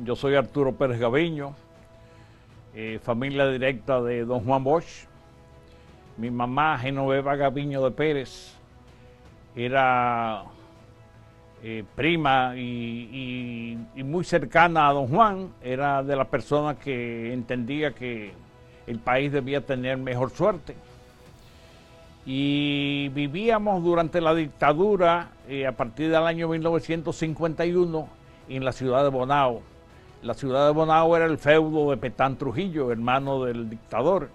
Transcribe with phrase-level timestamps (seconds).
[0.00, 1.54] Yo soy Arturo Pérez Gaviño,
[2.72, 5.06] eh, familia directa de don Juan Bosch.
[6.16, 8.54] Mi mamá, Genoveva Gaviño de Pérez,
[9.56, 10.44] era
[11.64, 18.32] eh, prima y, muy cercana a don Juan, era de las personas que entendía que
[18.86, 20.76] el país debía tener mejor suerte.
[22.24, 28.08] Y vivíamos durante la dictadura, eh, a partir del año 1951,
[28.48, 29.60] en la ciudad de Bonao.
[30.22, 34.30] La ciudad de Bonao era el feudo de Petán Trujillo, hermano del dictador.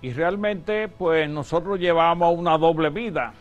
[0.00, 3.32] Y realmente, pues nosotros llevábamos una doble vida.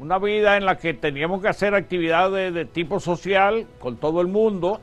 [0.00, 4.26] Una vida en la que teníamos que hacer actividades de tipo social con todo el
[4.26, 4.80] mundo.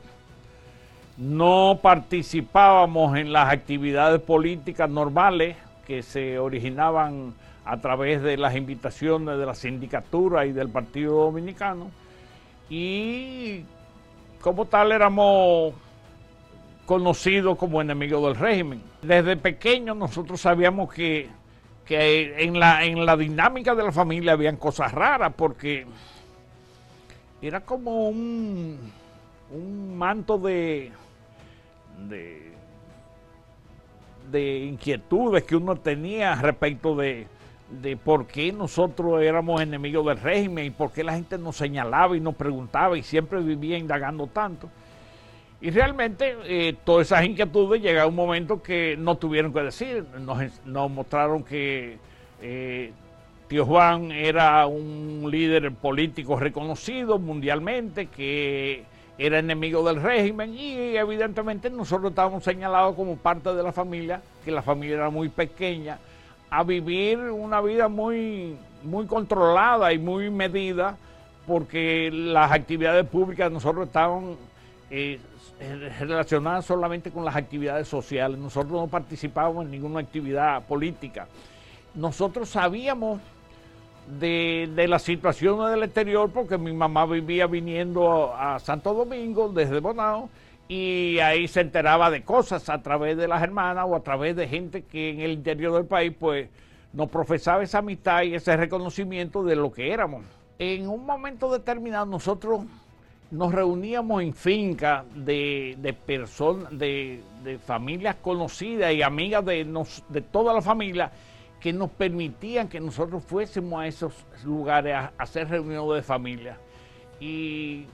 [1.18, 7.34] No participábamos en las actividades políticas normales que se originaban
[7.66, 11.90] a través de las invitaciones de la sindicatura y del Partido Dominicano.
[12.70, 13.64] Y
[14.40, 15.74] como tal éramos
[16.86, 18.82] conocidos como enemigos del régimen.
[19.02, 21.28] Desde pequeños nosotros sabíamos que,
[21.88, 25.86] en, la, en la dinámica de la familia habían cosas raras porque
[27.42, 28.78] era como un,
[29.50, 30.90] un manto de,
[32.08, 32.52] de,
[34.30, 37.26] de inquietudes que uno tenía respecto de,
[37.80, 42.16] de por qué nosotros éramos enemigos del régimen y por qué la gente nos señalaba
[42.16, 44.68] y nos preguntaba y siempre vivía indagando tanto.
[45.62, 50.04] Y realmente eh, todas esas inquietudes llega un momento que no tuvieron que decir.
[50.18, 51.98] Nos, mostraron que
[52.40, 52.92] eh,
[53.46, 58.82] Tío Juan era un líder político reconocido mundialmente, que
[59.16, 64.50] era enemigo del régimen y evidentemente nosotros estábamos señalados como parte de la familia, que
[64.50, 65.98] la familia era muy pequeña
[66.50, 70.96] a vivir una vida muy, muy controlada y muy medida,
[71.46, 74.36] porque las actividades públicas nosotros estaban
[74.90, 75.20] eh,
[75.98, 78.38] relacionadas solamente con las actividades sociales.
[78.38, 81.26] Nosotros no participábamos en ninguna actividad política.
[81.94, 83.20] Nosotros sabíamos
[84.06, 89.80] de, de las situaciones del exterior porque mi mamá vivía viniendo a Santo Domingo desde
[89.80, 90.28] Bonao
[90.68, 94.48] y ahí se enteraba de cosas a través de las hermanas o a través de
[94.48, 96.48] gente que en el interior del país pues
[96.92, 100.24] nos profesaba esa amistad y ese reconocimiento de lo que éramos.
[100.58, 102.62] En un momento determinado nosotros
[103.32, 107.22] nos reuníamos en fincas de, de personas, de,
[107.64, 109.64] familias conocidas y amigas de,
[110.10, 111.10] de toda la familia
[111.58, 114.12] que nos permitían que nosotros fuésemos a esos
[114.44, 116.58] lugares a, hacer reuniones de familia.
[117.20, 117.86] Y,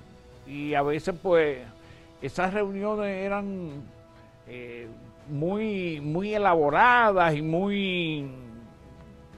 [0.45, 1.59] y a veces pues
[2.21, 3.71] esas reuniones eran
[4.49, 4.89] eh,
[5.29, 8.29] muy, muy elaboradas y muy,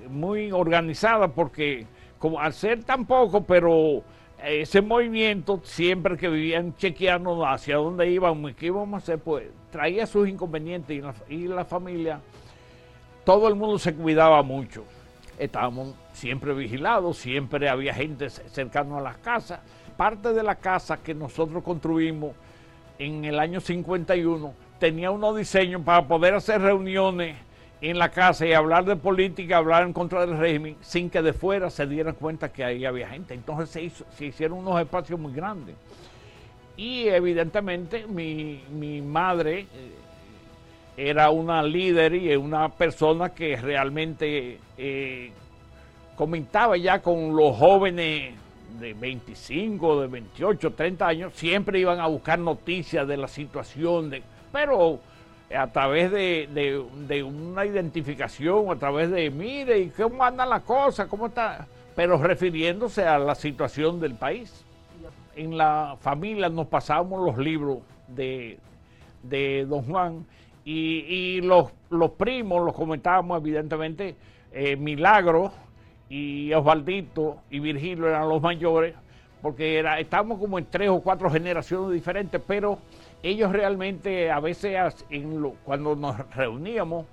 [0.08, 1.86] muy organizadas porque
[2.18, 4.02] como al ser tan poco, pero
[4.44, 9.48] ese movimiento siempre que vivían chequeando hacia dónde íbamos y qué íbamos a hacer, pues
[9.70, 12.20] traía sus inconvenientes y la, y la familia,
[13.24, 14.84] todo el mundo se cuidaba mucho.
[15.38, 19.60] Estábamos siempre vigilados, siempre había gente cercana a las casas.
[19.96, 22.34] Parte de la casa que nosotros construimos
[22.98, 27.36] en el año 51 tenía unos diseños para poder hacer reuniones
[27.80, 31.32] en la casa y hablar de política, hablar en contra del régimen, sin que de
[31.32, 33.34] fuera se dieran cuenta que ahí había gente.
[33.34, 35.76] Entonces se, hizo, se hicieron unos espacios muy grandes.
[36.76, 39.66] Y evidentemente mi, mi madre eh,
[40.96, 45.32] era una líder y una persona que realmente eh,
[46.16, 48.34] comentaba ya con los jóvenes
[48.78, 54.22] de 25, de 28, 30 años, siempre iban a buscar noticias de la situación, de,
[54.52, 55.00] pero
[55.56, 61.08] a través de, una identificación, a través de, mire, ¿y cómo anda la cosa?
[61.08, 61.66] ¿Cómo está?
[61.96, 64.64] Pero refiriéndose a la situación del país.
[65.36, 67.78] En la familia nos pasábamos los libros
[68.08, 68.58] de,
[69.68, 70.26] Don Juan
[70.64, 74.14] y, los, los, primos los comentábamos, evidentemente,
[74.52, 75.52] eh, Milagro,
[76.10, 78.94] y Osvaldito y Virgilio eran los mayores,
[79.40, 82.78] porque era, estábamos como en tres o cuatro generaciones diferentes, pero
[83.22, 85.04] ellos realmente a veces
[85.64, 87.06] cuando nos reuníamos,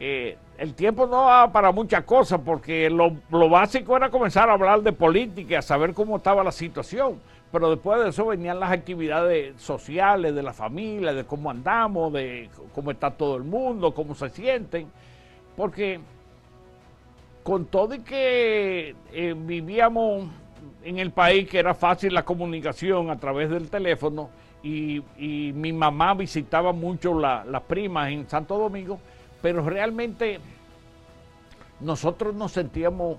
[0.00, 4.82] eh, el tiempo no daba para muchas cosas, porque lo, básico era comenzar a hablar
[4.82, 7.20] de política, a saber cómo estaba la situación,
[7.50, 12.48] pero después de eso venían las actividades sociales de la familia, de cómo andamos, de
[12.74, 14.88] cómo está todo el mundo, cómo se sienten,
[15.56, 16.00] porque
[17.42, 20.28] con todo y que eh, vivíamos
[20.84, 24.30] en el país que era fácil la comunicación a través del teléfono
[24.62, 25.02] y,
[25.54, 28.98] mi mamá visitaba mucho las primas en Santo Domingo,
[29.40, 30.40] pero realmente
[31.80, 33.18] nosotros nos sentíamos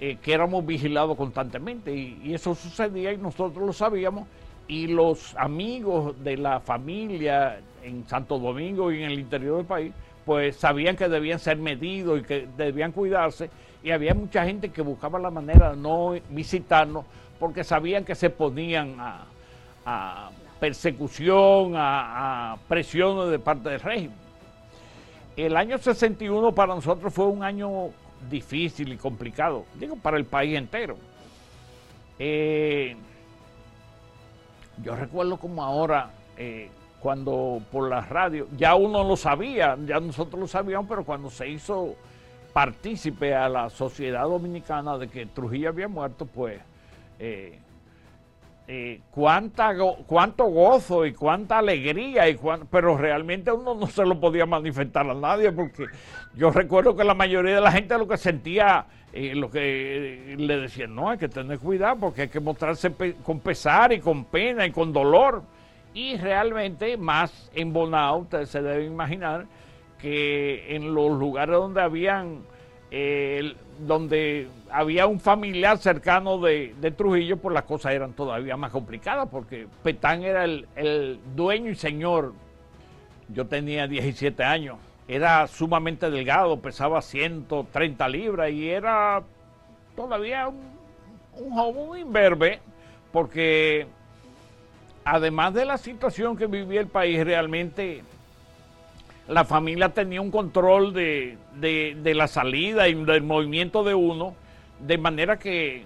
[0.00, 4.26] eh, que éramos vigilados constantemente y, eso sucedía y nosotros lo sabíamos.
[4.66, 9.92] Y los amigos de la familia en Santo Domingo y en el interior del país,
[10.26, 13.48] pues sabían que debían ser medidos y que debían cuidarse.
[13.82, 17.06] Y había mucha gente que buscaba la manera de no visitarnos
[17.38, 24.16] porque sabían que se ponían a, persecución, a, presiones de parte del régimen.
[25.36, 27.90] El año 61 para nosotros fue un año
[28.28, 30.96] difícil y complicado, digo, para el país entero.
[32.18, 32.96] Eh,
[34.82, 36.68] yo recuerdo como ahora, eh,
[37.00, 41.48] cuando por la radio, ya uno lo sabía, ya nosotros lo sabíamos, pero cuando se
[41.48, 41.94] hizo
[42.52, 46.60] partícipe a la sociedad dominicana de que Trujillo había muerto, pues
[47.20, 47.60] eh,
[48.70, 49.74] eh, cuánta
[50.06, 52.38] cuánto gozo y cuánta alegría, y
[52.70, 55.86] pero realmente uno no se lo podía manifestar a nadie, porque
[56.34, 58.84] yo recuerdo que la mayoría de la gente lo que sentía,
[59.14, 62.92] eh, lo que le decían, no, hay que tener cuidado, porque hay que mostrarse
[63.22, 65.44] con pesar y con pena y con dolor.
[65.94, 69.46] Y realmente, más en Bonao, ustedes se deben imaginar
[69.98, 72.42] que en los lugares donde habían
[72.90, 79.28] eh, donde había un familiar cercano de, Trujillo, pues las cosas eran todavía más complicadas,
[79.30, 82.34] porque Petán era el, dueño y señor.
[83.28, 89.22] Yo tenía 17 años, era sumamente delgado, pesaba 130 libras y era
[89.94, 90.62] todavía un,
[91.34, 92.60] un joven imberbe,
[93.12, 93.86] porque
[95.04, 98.02] además de la situación que vivía el país, realmente
[99.28, 101.36] la familia tenía un control de,
[102.02, 104.34] la salida y del movimiento de uno,
[104.80, 105.84] de manera que,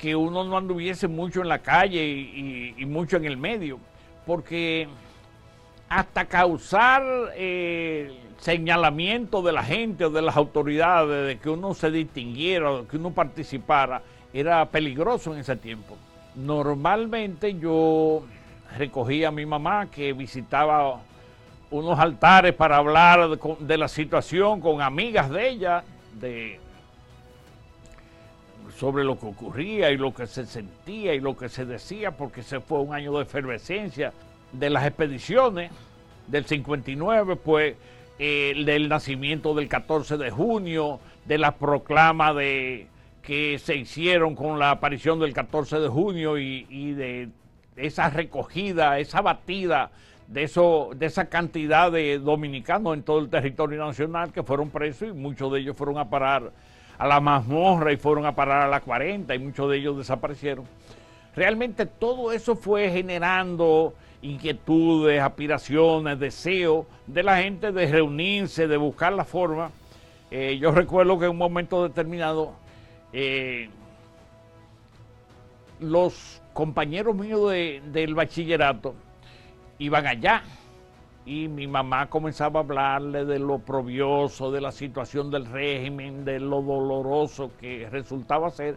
[0.00, 3.80] que uno no anduviese mucho en la calle y, mucho en el medio,
[4.26, 4.88] porque
[5.88, 7.02] hasta causar
[7.34, 12.86] eh, señalamiento de la gente o de las autoridades de que uno se distinguiera o
[12.86, 14.02] que uno participara,
[14.34, 15.96] era peligroso en ese tiempo.
[16.36, 18.22] Normalmente yo
[18.76, 21.00] recogía a mi mamá que visitaba
[21.70, 25.84] unos altares para hablar de, la situación con amigas de ella,
[26.20, 26.58] de,
[28.76, 32.42] sobre lo que ocurría y lo que se sentía y lo que se decía, porque
[32.42, 34.12] se fue un año de efervescencia
[34.52, 35.70] de las expediciones
[36.26, 37.76] del 59, pues
[38.18, 42.88] del nacimiento del 14 de junio, de la proclama de
[43.22, 47.28] que se hicieron con la aparición del 14 de junio y de
[47.76, 49.90] esa recogida, esa batida
[50.30, 55.08] de, eso, de esa cantidad de dominicanos en todo el territorio nacional que fueron presos
[55.08, 56.52] y muchos de ellos fueron a parar
[56.96, 60.66] a la mazmorra y fueron a parar a la 40 y muchos de ellos desaparecieron.
[61.34, 69.12] Realmente todo eso fue generando inquietudes, aspiraciones, deseos de la gente de reunirse, de buscar
[69.12, 69.72] la forma.
[70.30, 72.52] Eh, yo recuerdo que en un momento determinado
[73.12, 73.68] eh,
[75.80, 78.94] los compañeros míos del bachillerato,
[79.80, 80.42] iban allá
[81.26, 86.38] y mi mamá comenzaba a hablarle de lo probioso, de la situación del régimen, de
[86.38, 88.76] lo doloroso que resultaba ser.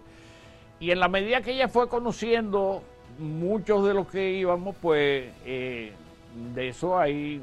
[0.80, 2.82] Y en la medida que ella fue conociendo
[3.20, 5.94] muchos de los que íbamos, pues eh,
[6.54, 7.42] de eso hay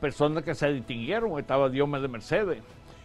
[0.00, 1.38] personas que se distinguieron.
[1.38, 2.62] Estaba Diome de Mercedes,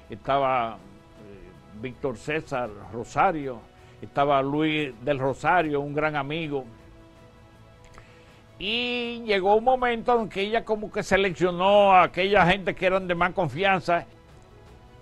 [0.10, 3.60] estaba eh, Víctor César Rosario,
[4.02, 6.66] estaba Luis del Rosario, un gran amigo
[8.58, 13.08] y llegó un momento en que ella como que seleccionó a aquella gente que eran
[13.08, 14.06] de más confianza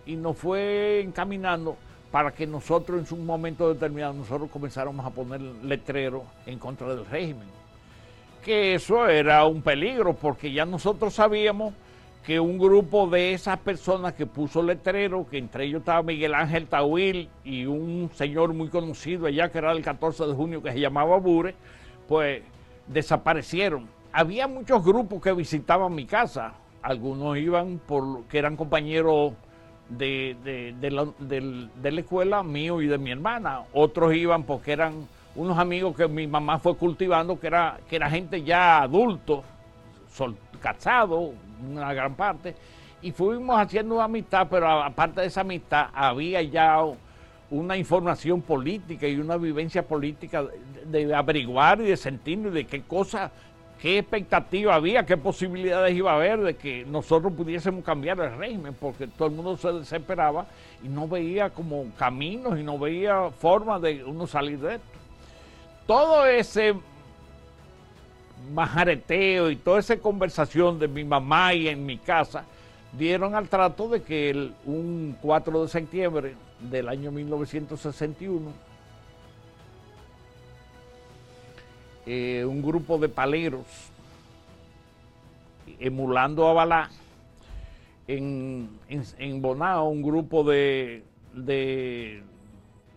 [0.06, 1.78] y nos fue encaminando
[2.12, 7.06] para que nosotros en un momento determinado nosotros comenzáramos a poner letreros en contra del
[7.06, 7.48] régimen.
[8.44, 11.74] Que eso era un peligro porque ya nosotros sabíamos
[12.26, 16.68] que un grupo de esas personas que puso letreros, que entre ellos estaba Miguel Ángel
[16.68, 20.80] Tawil y un señor muy conocido allá que era el 14 de junio que se
[20.80, 21.56] llamaba Bure,
[22.08, 22.42] pues
[22.88, 23.88] desaparecieron.
[24.12, 26.54] Había muchos grupos que visitaban mi casa.
[26.82, 29.34] Algunos iban por que eran compañeros
[29.90, 33.64] de, la, escuela mío y de mi hermana.
[33.74, 38.10] Otros iban porque eran unos amigos que mi mamá fue cultivando, que era, que era
[38.10, 39.44] gente ya adulto,
[40.12, 41.32] sol, casado,
[41.72, 42.56] una gran parte.
[43.02, 46.78] Y fuimos haciendo amistad, pero aparte de esa amistad había ya
[47.54, 50.44] una información política y una vivencia política
[50.86, 53.32] de, averiguar y de sentir de qué cosa,
[53.80, 58.74] qué expectativa había, qué posibilidades iba a haber de que nosotros pudiésemos cambiar el régimen,
[58.74, 60.48] porque todo el mundo se desesperaba
[60.84, 64.88] y no veía como caminos y no veía forma de uno salir de esto.
[65.86, 66.74] Todo ese
[68.52, 72.46] majareteo y toda esa conversación de mi mamá y en mi casa
[72.98, 78.52] dieron al trato de que el, un 4 de septiembre del año 1961,
[82.06, 83.66] eh, un grupo de paleros
[85.80, 86.90] emulando a Balá
[88.08, 92.22] en, en, Bonao, un grupo de, de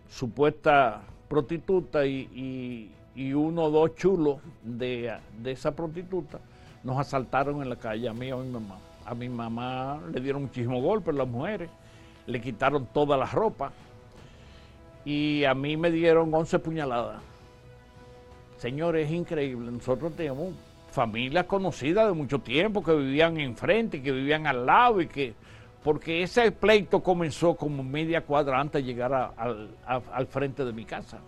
[0.09, 2.91] supuesta prostituta y,
[3.33, 6.39] uno o dos chulos de, de, esa prostituta
[6.83, 8.77] nos asaltaron en la calle, a mí y a mi mamá.
[9.07, 11.69] A mi mamá le dieron muchísimos golpes las mujeres,
[12.25, 13.71] le quitaron toda la ropa
[15.05, 17.21] y a mí me dieron 11 puñaladas.
[18.57, 19.71] Señores, es increíble.
[19.71, 20.53] Nosotros tenemos
[20.91, 25.33] familias conocidas de mucho tiempo que vivían enfrente, que vivían al lado y que
[25.85, 31.19] porque ese pleito comenzó como media cuadra antes de llegar al, frente de mi casa.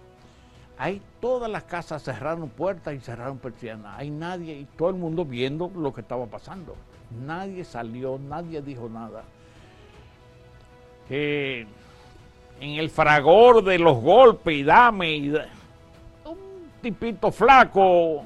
[0.77, 3.97] Hay todas las casas cerraron puertas y cerraron persianas.
[3.97, 6.75] Hay nadie y todo el mundo viendo lo que estaba pasando.
[7.11, 9.23] Nadie salió, nadie dijo nada.
[11.09, 11.67] en
[12.59, 18.25] el fragor de los golpes dame y un tipito flaco,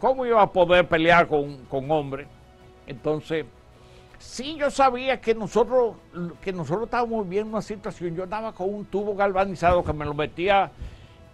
[0.00, 2.26] ¿cómo iba a poder pelear con, con hombres?
[2.86, 3.46] Entonces,
[4.18, 5.96] sí yo sabía que nosotros,
[6.40, 8.14] que nosotros estábamos viviendo una situación.
[8.14, 10.70] Yo andaba con un tubo galvanizado que me lo metía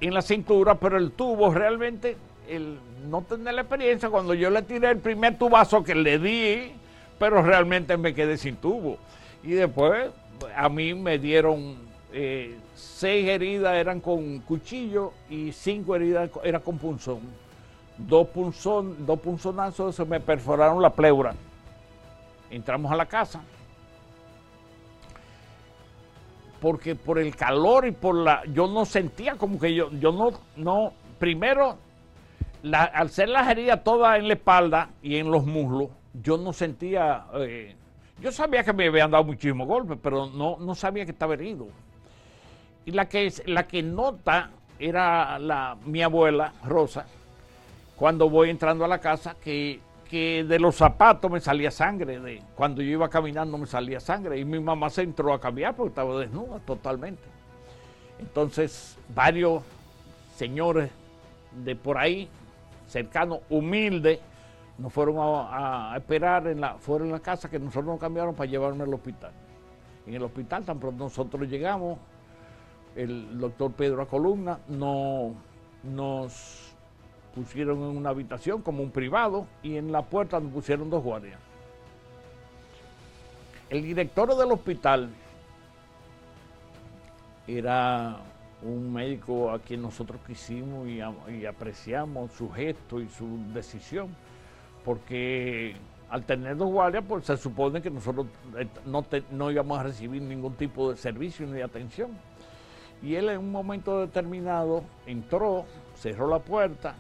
[0.01, 2.17] en la cintura, pero el tubo realmente,
[2.49, 6.73] el no tenía la experiencia, cuando yo le tiré el primer tubazo que le di,
[7.19, 8.99] pero realmente me quedé sin tubo.
[9.43, 10.11] Y después
[10.57, 11.77] a mí me dieron
[12.13, 17.21] eh, seis heridas eran con cuchillo y cinco heridas eran con punzón
[17.97, 21.35] dos, punzón, dos punzonazos, se me perforaron la pleura.
[22.51, 23.43] Entramos a la casa.
[26.61, 28.43] Porque por el calor y por la.
[28.47, 29.91] Yo no sentía como que yo.
[29.93, 30.31] Yo no.
[30.57, 31.77] no primero,
[32.73, 37.27] al ser las heridas todas en la espalda y en los muslos, yo no sentía.
[37.35, 37.75] Eh,
[38.21, 41.67] yo sabía que me habían dado muchísimos golpes, pero no, no sabía que estaba herido.
[42.87, 47.07] Y la que, la que nota era la, mi abuela, Rosa,
[47.97, 49.81] cuando voy entrando a la casa que,
[50.13, 54.45] de los zapatos me salía sangre, de, cuando yo iba caminando me salía sangre y
[54.45, 57.23] mi mamá se entró a cambiar porque estaba desnuda totalmente.
[58.21, 59.65] Entonces varios
[60.37, 60.91] señores
[61.65, 62.29] de por ahí,
[62.95, 64.21] cercanos, humildes,
[64.79, 68.85] nos fueron a, esperar, en la, en la casa que nosotros nos cambiaron para llevarme
[68.85, 69.33] al hospital.
[70.07, 71.99] En el hospital, tan pronto nosotros llegamos,
[72.95, 75.35] el doctor Pedro a Columna no,
[75.83, 76.73] nos
[77.35, 81.41] pusieron en una habitación como un privado y en la puerta nos pusieron dos guardias.
[83.71, 85.11] El director del hospital
[87.49, 88.21] era
[88.65, 91.01] un médico a quien nosotros quisimos y,
[91.47, 94.09] apreciamos su gesto y su decisión,
[94.85, 95.77] porque
[96.11, 98.27] al tener dos guardias, pues se supone que nosotros
[98.59, 102.11] eh, no, no íbamos a recibir ningún tipo de servicio ni de atención.
[103.03, 105.67] Y él en un momento determinado entró,
[105.97, 106.95] cerró la puerta,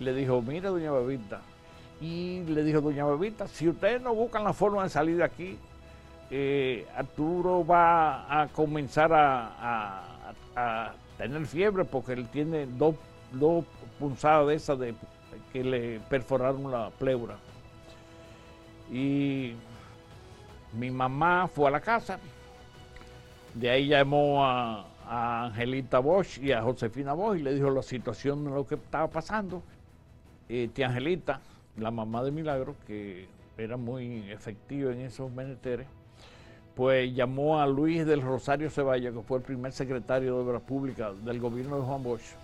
[0.00, 1.40] le dijo, mire, doña Bebita,
[2.00, 5.58] y le dijo, doña Bebita, si ustedes no buscan la forma de salir de aquí,
[6.30, 10.13] eh, Arturo va a comenzar a,
[11.18, 12.94] tener fiebre porque él tiene dos,
[13.32, 13.64] dos
[13.98, 14.94] punzadas de esas de,
[15.52, 17.36] que le perforaron la pleura.
[18.90, 19.54] Y
[20.72, 22.18] mi mamá fue a la casa,
[23.54, 27.82] de ahí llamó a, a Angelita Bosch y a Josefina Bosch y le dijo la
[27.82, 29.62] situación de lo que estaba pasando
[30.48, 31.40] eh, tía Angelita,
[31.78, 35.86] la mamá de Milagro, que era muy efectiva en esos menesteres,
[36.74, 41.12] pues llamó a Luis del Rosario Ceballos, que fue el primer secretario de Obras Públicas
[41.24, 42.34] del gobierno de Juan Bosch,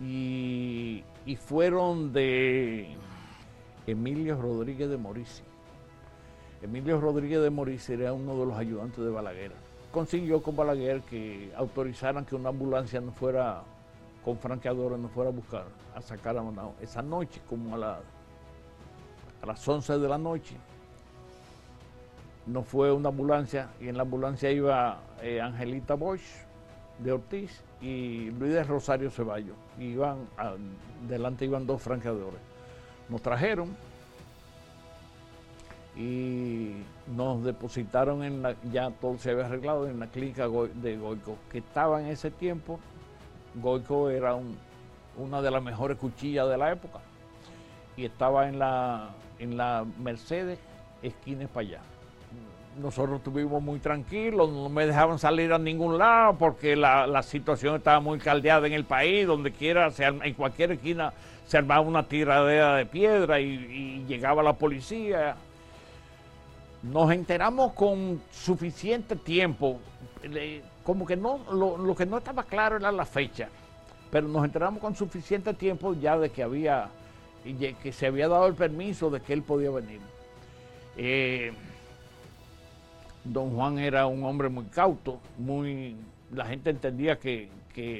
[0.00, 1.02] y,
[1.46, 2.94] fueron de
[3.86, 5.42] Emilio Rodríguez de Morici.
[6.62, 9.52] Emilio Rodríguez de Morici era uno de los ayudantes de Balaguer.
[9.90, 13.62] Consiguió con Balaguer que autorizaran que una ambulancia no fuera
[14.24, 15.64] con franqueadores nos fuera a buscar,
[15.94, 16.74] a sacar a Manao.
[16.80, 18.00] Esa noche, como a,
[19.42, 20.56] a las 11 de la noche,
[22.46, 26.22] no fue una ambulancia y en la ambulancia iba eh, Angelita Bosch
[26.98, 29.56] de Ortiz y Luis de Rosario Ceballos.
[29.78, 30.18] Iban,
[31.08, 32.40] delante iban dos franqueadores.
[33.08, 33.76] Nos trajeron
[35.96, 36.72] y
[37.14, 41.58] nos depositaron en la, ya todo se había arreglado en la clínica de Goico, que
[41.58, 42.80] estaba en ese tiempo
[43.54, 44.36] Goico era
[45.16, 46.98] una de las mejores cuchillas de la época
[47.96, 50.58] y estaba en la, en la Mercedes,
[51.02, 51.80] esquina para allá.
[52.80, 58.00] Nosotros estuvimos muy tranquilos, no me dejaban salir a ningún lado porque la, situación estaba
[58.00, 61.12] muy caldeada en el país, donde quiera, en cualquier esquina
[61.46, 65.36] se armaba una tiradera de piedra y llegaba la policía.
[66.82, 69.78] Nos enteramos con suficiente tiempo
[70.82, 73.48] como que no, lo, que no estaba claro era la fecha,
[74.10, 76.88] pero nos enteramos con suficiente tiempo ya de que había,
[77.82, 80.00] que se había dado el permiso de que él podía venir.
[80.96, 81.52] Eh,
[83.24, 85.96] don Juan era un hombre muy cauto, muy,
[86.32, 87.48] la gente entendía que,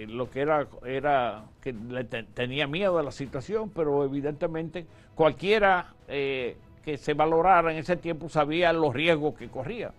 [0.08, 6.56] lo que era era que le tenía miedo a la situación, pero evidentemente cualquiera eh,
[6.84, 9.92] que se valorara en ese tiempo sabía los riesgos que corría.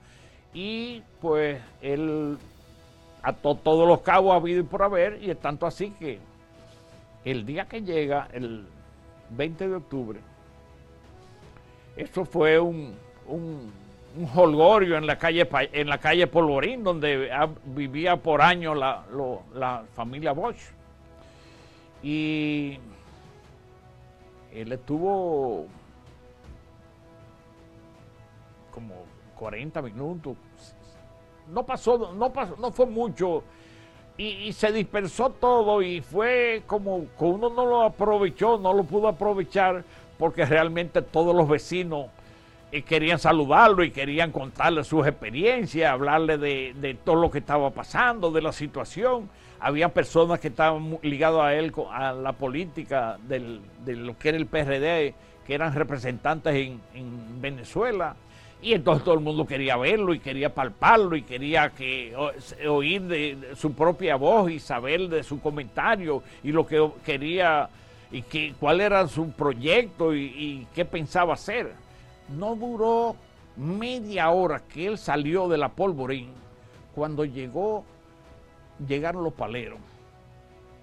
[0.53, 2.37] Y pues él
[3.21, 6.19] ató todos los cabos habido y por haber, y es tanto así que
[7.25, 8.65] el día que llega, el
[9.31, 10.19] 20 de octubre,
[11.97, 12.93] eso fue un,
[13.27, 13.71] un,
[14.35, 17.29] holgorio en la calle en la calle Polvorín, donde
[17.65, 19.03] vivía por años la,
[19.53, 20.71] la familia Bosch.
[22.03, 22.77] Y
[24.53, 25.67] él estuvo
[28.71, 28.95] como
[29.35, 30.35] 40 minutos.
[31.51, 33.43] No pasó, no pasó, no fue mucho.
[34.17, 39.09] Y, se dispersó todo y fue como que uno no lo aprovechó, no lo pudo
[39.09, 39.83] aprovechar
[40.17, 42.07] porque realmente todos los vecinos
[42.83, 48.41] querían saludarlo y querían contarle sus experiencias, hablarle de, todo lo que estaba pasando, de
[48.41, 49.29] la situación.
[49.59, 53.59] Había personas que estaban ligadas a él, a la política de
[53.95, 55.13] lo que era el PRD,
[55.45, 58.15] que eran representantes en, en Venezuela
[58.65, 62.15] y entonces todo el mundo quería verlo y quería palparlo y quería que
[62.67, 67.69] oír de, su propia voz y saber de su comentario y lo que quería
[68.11, 71.84] y que, cuál era su proyecto y qué pensaba hacer.
[72.29, 73.15] No duró
[73.55, 76.29] media hora que él salió de la polvorín
[76.93, 77.83] cuando llegó,
[78.87, 79.79] llegaron los paleros.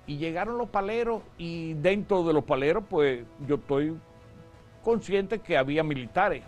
[0.06, 3.96] Y llegaron los paleros y dentro de los paleros pues yo estoy
[4.82, 6.42] consciente que había militares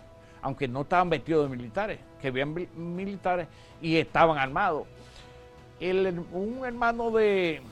[0.45, 3.47] aunque no estaban vestidos de militares, que habían militares
[3.81, 4.85] y estaban armados.
[5.81, 7.63] un hermano de,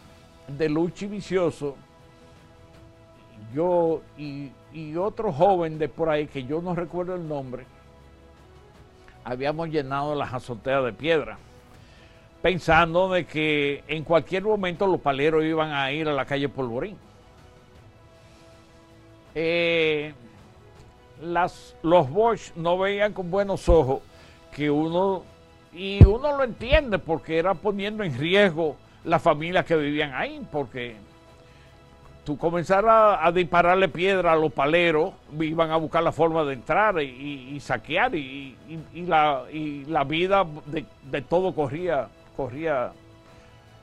[0.48, 1.75] de Luchi Vicioso,
[3.53, 4.50] yo y,
[4.98, 7.65] otro joven de por ahí, que yo no recuerdo el nombre,
[9.24, 11.38] habíamos llenado las azoteas de piedra,
[12.41, 16.98] pensando de que en cualquier momento los paleros iban a ir a la calle Polvorín.
[19.36, 20.13] Eh,
[21.21, 24.02] las, los Bosch no veían con buenos ojos
[24.56, 25.24] que uno,
[25.74, 30.95] y uno lo entiende porque era poniendo en riesgo las familias que vivían ahí, porque
[32.24, 37.02] tú comenzar a, dispararle piedra a los paleros, iban a buscar la forma de entrar
[37.02, 38.56] y, saquear, y,
[39.06, 42.92] la, vida de, de, todo corría, corría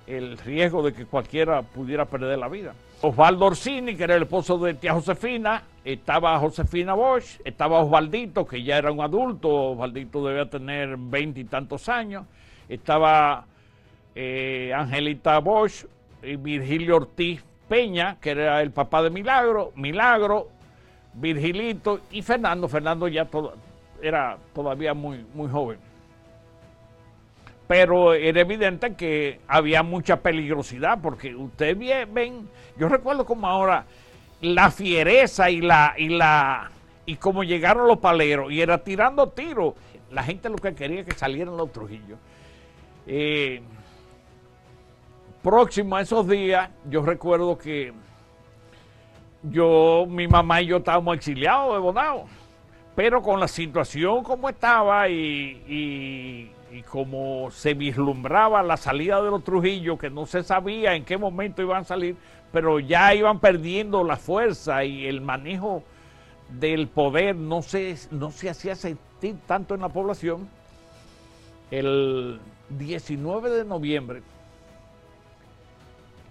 [0.07, 2.75] el riesgo de que cualquiera pudiera perder la vida.
[3.03, 8.63] Osvaldo Orsini, que era el esposo de tía Josefina, estaba Josefina Bosch, estaba Osvaldito, que
[8.63, 12.27] ya era un adulto, Osvaldito debía tener veinte y tantos años,
[12.69, 13.47] estaba
[14.15, 15.87] eh, Angelita Bosch,
[16.23, 20.49] y Virgilio Ortiz Peña, que era el papá de Milagro, Milagro,
[21.15, 23.29] Virgilito y Fernando, Fernando ya
[24.03, 25.79] era todavía muy, muy joven.
[27.69, 31.79] Pero era evidente que había mucha peligrosidad, porque ustedes
[32.13, 33.85] ven, yo recuerdo como ahora,
[34.41, 36.73] la fiereza y la y la
[37.07, 39.75] y cómo llegaron los paleros y era tirando tiros.
[40.11, 42.19] La gente lo que quería que salieran los Trujillos.
[43.07, 43.63] Eh,
[45.43, 47.93] próximo a esos días, yo recuerdo que
[49.43, 52.27] yo, mi mamá y yo estábamos exiliados de Bonao,
[52.95, 59.43] pero con la situación como estaba y, y, como se vislumbraba la salida de los
[59.43, 62.17] Trujillos, que no se sabía en qué momento iban a salir,
[62.53, 65.83] pero ya iban perdiendo la fuerza y el manejo
[66.59, 70.49] del poder no se, no se hacía sentir tanto en la población.
[71.71, 74.23] El 19 de noviembre,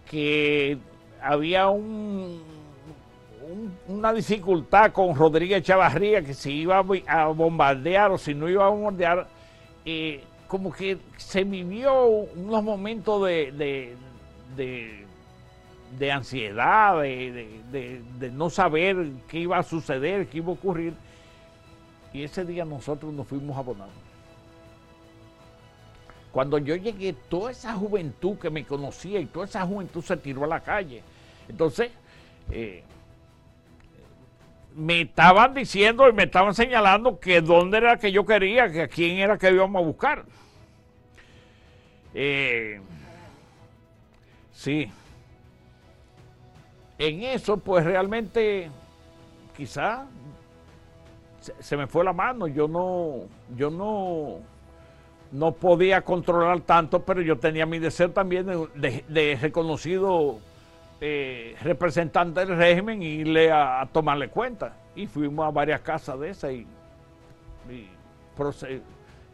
[0.09, 0.77] que
[1.21, 2.41] había un,
[3.87, 8.69] una dificultad con Rodríguez Chavarría, que si iba a bombardear o si no iba a
[8.69, 9.27] bombardear,
[9.85, 13.95] eh, como que se vivió unos momentos de
[15.97, 20.93] de ansiedad, de, no saber qué iba a suceder, qué iba a ocurrir.
[22.13, 23.87] Y ese día nosotros nos fuimos a Bonao.
[26.31, 30.43] Cuando yo llegué, toda esa juventud que me conocía y toda esa juventud se tiró
[30.43, 31.01] a la calle.
[31.47, 31.91] Entonces,
[32.51, 32.83] eh,
[34.75, 38.87] me estaban diciendo y me estaban señalando que dónde era que yo quería, que a
[38.87, 40.25] quién era que íbamos a buscar.
[42.13, 42.79] Eh,
[44.51, 44.91] sí,
[46.99, 48.69] en eso, pues realmente,
[49.55, 50.05] quizá
[51.39, 52.45] se, me fue la mano.
[52.47, 53.21] Yo no,
[53.55, 54.39] yo no,
[55.31, 60.39] no podía controlar tanto, pero yo tenía mi deseo también de, reconocido
[61.01, 64.73] eh, representante del régimen y irle a, tomarle cuenta.
[64.95, 66.67] Y fuimos a varias casas de esas y,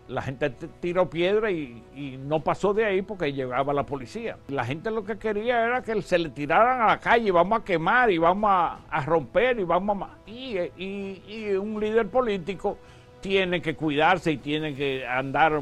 [0.07, 4.37] la gente tiró piedra y, no pasó de ahí porque llegaba la policía.
[4.49, 7.63] La gente lo que quería era que se le tiraran a la calle, vamos a
[7.63, 10.29] quemar y vamos a, romper y vamos a...
[10.29, 12.77] Y, y, un líder político
[13.21, 15.61] tiene que cuidarse y tiene que andar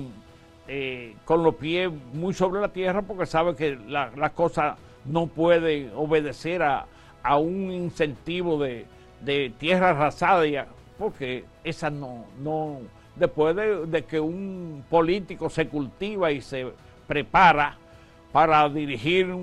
[0.67, 5.27] eh, con los pies muy sobre la tierra porque sabe que la, la cosa no
[5.27, 6.85] puede obedecer a,
[7.37, 8.85] un incentivo de,
[9.57, 12.79] tierra arrasada, porque esa no, no
[13.15, 16.67] después de, que un político se cultiva y se
[17.07, 17.77] prepara
[18.31, 19.33] para dirigir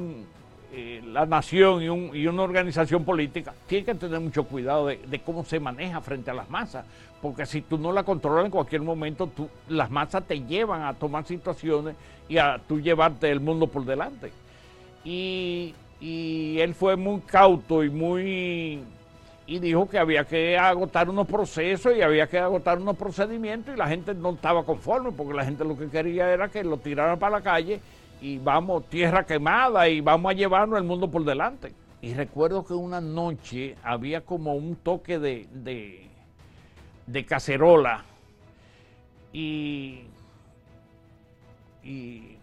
[0.73, 5.59] eh, la nación y, una organización política, tiene que tener mucho cuidado de, cómo se
[5.59, 6.85] maneja frente a las masas,
[7.21, 10.95] porque si tú no la controlas en cualquier momento, tú, las masas te llevan a
[10.95, 11.97] tomar situaciones
[12.29, 14.31] y a tú llevarte el mundo por delante.
[15.05, 18.81] Y, él fue muy cauto y muy
[19.47, 23.79] y dijo que había que agotar unos procesos y había que agotar unos procedimientos y
[23.79, 27.19] la gente no estaba conforme porque la gente lo que quería era que lo tiraran
[27.19, 27.81] para la calle
[28.21, 31.73] y vamos, tierra quemada y vamos a llevarnos el mundo por delante.
[32.03, 36.07] Y recuerdo que una noche había como un toque de, de,
[37.07, 38.05] de cacerola
[39.33, 40.01] y,
[41.83, 42.37] y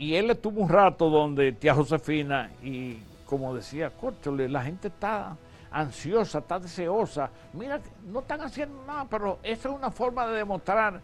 [0.00, 5.36] y él estuvo un rato donde tía Josefina y como decía, córchole, la gente está
[5.70, 7.30] ansiosa, está deseosa.
[7.52, 7.78] Mira,
[8.10, 11.02] no están haciendo nada, pero esa es una forma de demostrar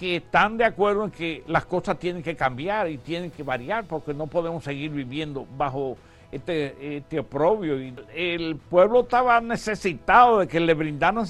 [0.00, 3.84] que están de acuerdo en que las cosas tienen que cambiar y tienen que variar
[3.84, 5.98] porque no podemos seguir viviendo bajo
[6.32, 7.78] este, este oprobio.
[7.78, 11.26] Y el pueblo estaba necesitado de que le brindaran,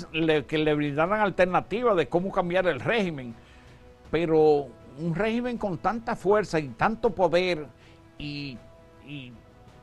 [0.47, 3.35] que le brindaran alternativas de cómo cambiar el régimen,
[4.09, 4.69] pero
[5.01, 7.67] un régimen con tanta fuerza y tanto poder
[8.19, 8.57] y,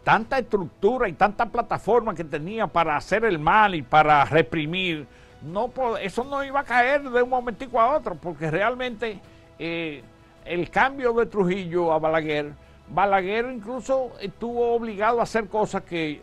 [0.06, 5.06] tanta estructura y tanta plataforma que tenía para hacer el mal y para reprimir,
[5.42, 5.72] no
[6.02, 9.20] eso no iba a caer de un momentico a otro, porque realmente
[9.60, 10.04] eh,
[10.46, 12.54] el cambio de Trujillo a Balaguer,
[12.90, 16.22] Balaguer incluso estuvo obligado a hacer cosas que,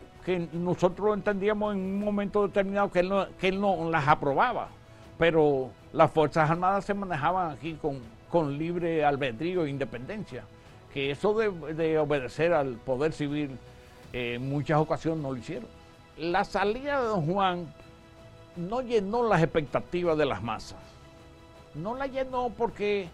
[0.53, 4.69] nosotros entendíamos en un momento determinado que no, que él no las aprobaba,
[5.19, 8.01] pero las Fuerzas Armadas se manejaban aquí con
[8.35, 10.43] con libre albedrío e independencia,
[10.93, 13.57] que eso de, obedecer al poder civil
[14.11, 15.69] eh, en muchas ocasiones no lo hicieron.
[16.17, 17.73] La salida de don Juan
[18.55, 20.79] no llenó las expectativas de las masas,
[21.73, 23.07] no la llenó porque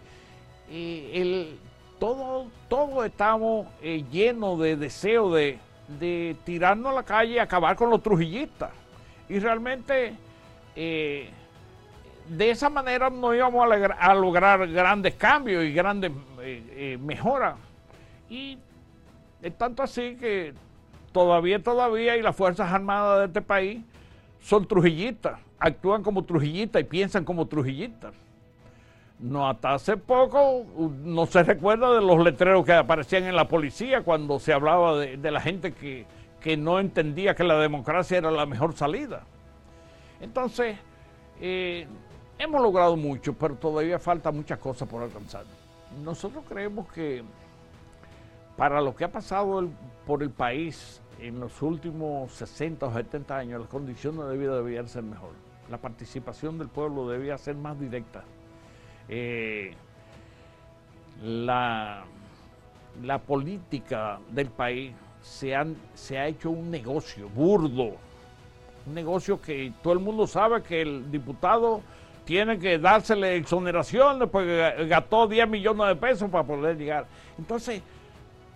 [0.70, 1.58] eh, el,
[1.98, 5.58] todo, todo estamos eh, llenos de deseo de,
[6.00, 8.70] de, tirarnos a la calle y acabar con los trujillistas.
[9.28, 10.14] Y realmente
[12.28, 13.66] de esa manera no íbamos
[13.98, 17.56] a, lograr grandes cambios y grandes eh, eh, mejoras.
[18.28, 18.58] Y
[19.42, 20.54] es tanto así que
[21.12, 23.80] todavía, todavía, y las Fuerzas Armadas de este país
[24.42, 28.12] son trujillistas, actúan como trujillistas y piensan como trujillistas.
[29.18, 30.66] No hasta hace poco,
[31.04, 35.30] no se recuerda de los letreros que aparecían en la policía cuando se hablaba de,
[35.30, 36.06] la gente que,
[36.40, 39.22] que no entendía que la democracia era la mejor salida.
[40.20, 40.76] Entonces,
[41.40, 41.86] eh,
[42.38, 45.44] hemos logrado mucho, pero todavía falta muchas cosas por alcanzar.
[46.02, 47.22] Nosotros creemos que
[48.56, 49.68] para lo que ha pasado
[50.06, 54.88] por el país en los últimos 60 o 70 años, las condiciones de vida debían
[54.88, 55.30] ser mejor.
[55.70, 58.24] La participación del pueblo debía ser más directa.
[59.08, 59.72] Eh,
[61.22, 62.04] la,
[63.02, 65.54] la política del país se,
[65.94, 67.92] se ha hecho un negocio burdo,
[68.86, 71.82] un negocio que todo el mundo sabe que el diputado
[72.24, 77.06] tiene que dársele exoneración después que gastó 10 millones de pesos para poder llegar.
[77.38, 77.82] Entonces,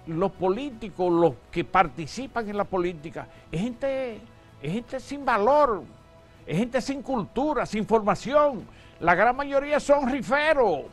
[0.07, 4.21] los políticos, los que participan en la política, es gente,
[4.63, 5.83] es gente sin valor,
[6.47, 8.65] es gente sin cultura, sin formación.
[9.01, 10.85] La gran mayoría son riferos.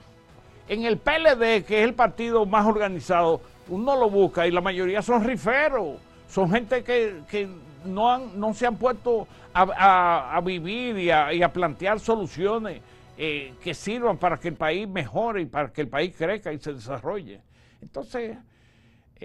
[0.67, 5.01] En el PLD, que es el partido más organizado, uno lo busca y la mayoría
[5.01, 5.97] son riferos.
[6.27, 7.47] Son gente que, que
[7.85, 12.81] no, han, no se han puesto a, vivir y a, plantear soluciones
[13.17, 16.59] eh, que sirvan para que el país mejore y para que el país crezca y
[16.59, 17.39] se desarrolle.
[17.81, 18.37] Entonces,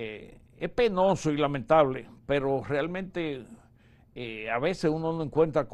[0.00, 3.44] eh, es penoso y lamentable, pero realmente
[4.14, 5.66] eh, a veces uno no encuentra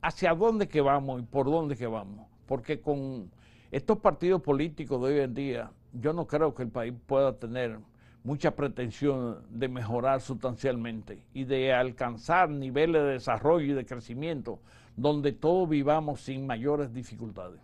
[0.00, 2.28] hacia dónde que vamos y por dónde que vamos.
[2.46, 3.32] Porque con
[3.72, 7.80] estos partidos políticos de hoy en día, yo no creo que el país pueda tener
[8.22, 14.60] mucha pretensión de mejorar sustancialmente y de alcanzar niveles de desarrollo y de crecimiento
[14.94, 17.60] donde todos vivamos sin mayores dificultades.